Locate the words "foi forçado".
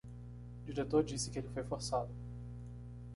1.49-2.09